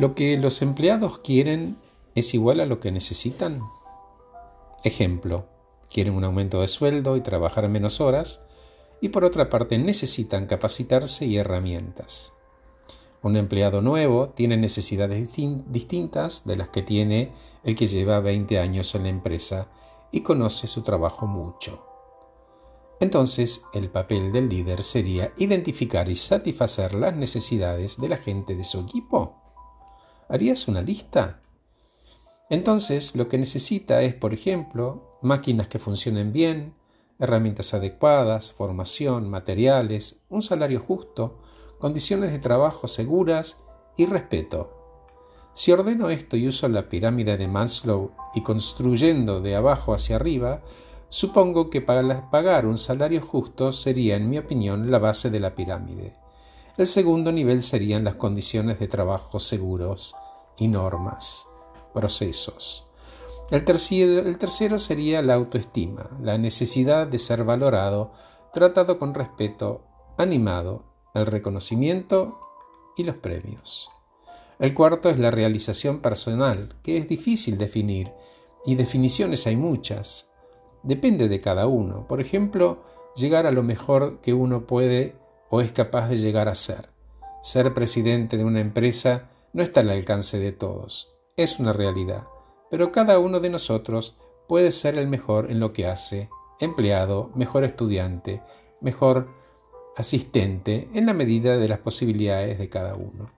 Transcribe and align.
¿Lo 0.00 0.14
que 0.14 0.38
los 0.38 0.62
empleados 0.62 1.18
quieren 1.18 1.76
es 2.14 2.32
igual 2.32 2.60
a 2.60 2.64
lo 2.64 2.80
que 2.80 2.90
necesitan? 2.90 3.60
Ejemplo, 4.82 5.44
quieren 5.90 6.14
un 6.14 6.24
aumento 6.24 6.62
de 6.62 6.68
sueldo 6.68 7.18
y 7.18 7.20
trabajar 7.20 7.68
menos 7.68 8.00
horas, 8.00 8.46
y 9.02 9.10
por 9.10 9.26
otra 9.26 9.50
parte 9.50 9.76
necesitan 9.76 10.46
capacitarse 10.46 11.26
y 11.26 11.36
herramientas. 11.36 12.32
Un 13.22 13.36
empleado 13.36 13.82
nuevo 13.82 14.30
tiene 14.30 14.56
necesidades 14.56 15.36
distintas 15.66 16.46
de 16.46 16.56
las 16.56 16.70
que 16.70 16.80
tiene 16.80 17.34
el 17.62 17.76
que 17.76 17.86
lleva 17.86 18.20
20 18.20 18.58
años 18.58 18.94
en 18.94 19.02
la 19.02 19.10
empresa 19.10 19.68
y 20.12 20.22
conoce 20.22 20.66
su 20.66 20.80
trabajo 20.80 21.26
mucho. 21.26 21.84
Entonces, 23.00 23.66
el 23.74 23.90
papel 23.90 24.32
del 24.32 24.48
líder 24.48 24.82
sería 24.82 25.34
identificar 25.36 26.08
y 26.08 26.14
satisfacer 26.14 26.94
las 26.94 27.14
necesidades 27.14 27.98
de 27.98 28.08
la 28.08 28.16
gente 28.16 28.56
de 28.56 28.64
su 28.64 28.80
equipo. 28.80 29.39
¿Harías 30.32 30.68
una 30.68 30.80
lista? 30.80 31.40
Entonces, 32.50 33.16
lo 33.16 33.26
que 33.26 33.36
necesita 33.36 34.00
es, 34.02 34.14
por 34.14 34.32
ejemplo, 34.32 35.10
máquinas 35.22 35.66
que 35.66 35.80
funcionen 35.80 36.32
bien, 36.32 36.72
herramientas 37.18 37.74
adecuadas, 37.74 38.52
formación, 38.52 39.28
materiales, 39.28 40.20
un 40.28 40.42
salario 40.42 40.78
justo, 40.78 41.40
condiciones 41.80 42.30
de 42.30 42.38
trabajo 42.38 42.86
seguras 42.86 43.66
y 43.96 44.06
respeto. 44.06 44.70
Si 45.52 45.72
ordeno 45.72 46.10
esto 46.10 46.36
y 46.36 46.46
uso 46.46 46.68
la 46.68 46.88
pirámide 46.88 47.36
de 47.36 47.48
Maslow 47.48 48.12
y 48.32 48.44
construyendo 48.44 49.40
de 49.40 49.56
abajo 49.56 49.94
hacia 49.94 50.14
arriba, 50.14 50.62
supongo 51.08 51.70
que 51.70 51.80
para 51.80 52.30
pagar 52.30 52.66
un 52.66 52.78
salario 52.78 53.20
justo 53.20 53.72
sería, 53.72 54.14
en 54.14 54.30
mi 54.30 54.38
opinión, 54.38 54.92
la 54.92 55.00
base 55.00 55.28
de 55.28 55.40
la 55.40 55.56
pirámide. 55.56 56.14
El 56.80 56.86
segundo 56.86 57.30
nivel 57.30 57.60
serían 57.60 58.04
las 58.04 58.14
condiciones 58.14 58.78
de 58.78 58.88
trabajo 58.88 59.38
seguros 59.38 60.16
y 60.56 60.66
normas, 60.66 61.46
procesos. 61.92 62.86
El 63.50 63.66
tercero, 63.66 64.78
sería 64.78 65.20
la 65.20 65.34
autoestima, 65.34 66.08
la 66.22 66.38
necesidad 66.38 67.06
de 67.06 67.18
ser 67.18 67.44
valorado, 67.44 68.12
tratado 68.54 68.98
con 68.98 69.12
respeto, 69.12 69.82
animado, 70.16 70.84
el 71.12 71.26
reconocimiento 71.26 72.40
y 72.96 73.02
los 73.02 73.16
premios. 73.16 73.90
El 74.58 74.72
cuarto 74.72 75.10
es 75.10 75.18
la 75.18 75.30
realización 75.30 76.00
personal, 76.00 76.76
que 76.82 76.96
es 76.96 77.06
difícil 77.06 77.58
definir, 77.58 78.10
y 78.64 78.76
definiciones 78.76 79.46
hay 79.46 79.56
muchas. 79.56 80.30
Depende 80.82 81.28
de 81.28 81.42
cada 81.42 81.66
uno. 81.66 82.06
Por 82.08 82.22
ejemplo, 82.22 82.80
llegar 83.16 83.44
a 83.44 83.52
lo 83.52 83.62
mejor 83.62 84.22
que 84.22 84.32
uno 84.32 84.66
puede 84.66 85.19
o 85.50 85.60
es 85.60 85.72
capaz 85.72 86.08
de 86.08 86.16
llegar 86.16 86.48
a 86.48 86.54
ser. 86.54 86.90
Ser 87.42 87.74
presidente 87.74 88.36
de 88.36 88.44
una 88.44 88.60
empresa 88.60 89.30
no 89.52 89.62
está 89.62 89.80
al 89.80 89.90
alcance 89.90 90.38
de 90.38 90.52
todos, 90.52 91.12
es 91.36 91.58
una 91.58 91.72
realidad 91.72 92.24
pero 92.70 92.92
cada 92.92 93.18
uno 93.18 93.40
de 93.40 93.50
nosotros 93.50 94.16
puede 94.48 94.72
ser 94.72 94.96
el 94.96 95.08
mejor 95.08 95.50
en 95.50 95.60
lo 95.60 95.72
que 95.72 95.86
hace, 95.86 96.30
empleado, 96.60 97.30
mejor 97.34 97.64
estudiante, 97.64 98.42
mejor 98.80 99.28
asistente, 99.96 100.88
en 100.94 101.06
la 101.06 101.12
medida 101.12 101.58
de 101.58 101.68
las 101.68 101.80
posibilidades 101.80 102.58
de 102.58 102.68
cada 102.68 102.94
uno. 102.94 103.32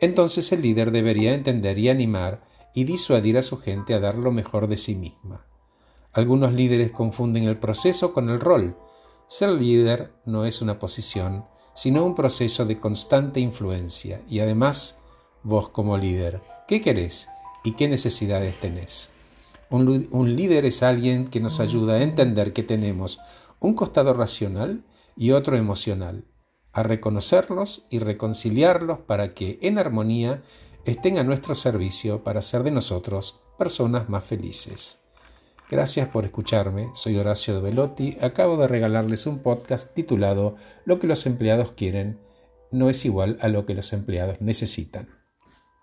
Entonces 0.00 0.52
el 0.52 0.62
líder 0.62 0.92
debería 0.92 1.34
entender 1.34 1.78
y 1.78 1.88
animar 1.88 2.44
y 2.74 2.84
disuadir 2.84 3.38
a 3.38 3.42
su 3.42 3.58
gente 3.58 3.94
a 3.94 4.00
dar 4.00 4.16
lo 4.16 4.30
mejor 4.30 4.68
de 4.68 4.76
sí 4.76 4.94
misma. 4.94 5.46
Algunos 6.12 6.52
líderes 6.52 6.92
confunden 6.92 7.44
el 7.44 7.58
proceso 7.58 8.12
con 8.12 8.28
el 8.28 8.40
rol. 8.40 8.76
Ser 9.30 9.50
líder 9.50 10.12
no 10.26 10.44
es 10.44 10.60
una 10.60 10.80
posición, 10.80 11.46
sino 11.72 12.04
un 12.04 12.16
proceso 12.16 12.66
de 12.66 12.80
constante 12.80 13.38
influencia. 13.38 14.20
Y 14.28 14.40
además, 14.40 14.98
vos 15.44 15.68
como 15.68 15.96
líder, 15.96 16.42
¿qué 16.66 16.80
querés? 16.80 17.28
y 17.62 17.72
qué 17.72 17.88
necesidades 17.88 18.58
tenés. 18.58 19.10
Un, 19.70 20.36
líder 20.36 20.64
es 20.64 20.82
alguien 20.82 21.28
que 21.28 21.40
nos 21.40 21.60
ayuda 21.60 21.94
a 21.94 22.02
entender 22.02 22.52
que 22.52 22.62
tenemos 22.62 23.20
un 23.60 23.74
costado 23.74 24.14
racional 24.14 24.84
y 25.16 25.30
otro 25.30 25.56
emocional, 25.56 26.24
a 26.72 26.82
reconocerlos 26.82 27.86
y 27.88 28.00
reconciliarlos 28.00 28.98
para 29.00 29.32
que 29.34 29.58
en 29.62 29.78
armonía 29.78 30.42
estén 30.84 31.18
a 31.18 31.24
nuestro 31.24 31.54
servicio 31.54 32.24
para 32.24 32.40
hacer 32.40 32.64
de 32.64 32.72
nosotros 32.72 33.40
personas 33.58 34.08
más 34.08 34.24
felices. 34.24 35.02
Gracias 35.70 36.08
por 36.08 36.24
escucharme, 36.24 36.90
soy 36.94 37.16
Horacio 37.16 37.54
de 37.54 37.60
Velotti, 37.60 38.16
acabo 38.20 38.56
de 38.56 38.66
regalarles 38.66 39.26
un 39.26 39.38
podcast 39.38 39.94
titulado 39.94 40.56
Lo 40.84 40.98
que 40.98 41.06
los 41.06 41.26
empleados 41.26 41.70
quieren 41.70 42.18
no 42.72 42.90
es 42.90 43.04
igual 43.04 43.38
a 43.40 43.46
lo 43.46 43.66
que 43.66 43.74
los 43.74 43.92
empleados 43.92 44.40
necesitan. 44.40 45.08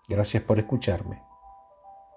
Gracias 0.06 0.42
por 0.42 0.58
escucharme. 0.58 1.22